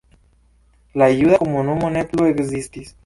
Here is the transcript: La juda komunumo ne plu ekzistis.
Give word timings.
La 1.01 1.09
juda 1.19 1.37
komunumo 1.43 1.93
ne 1.99 2.05
plu 2.15 2.31
ekzistis. 2.31 2.91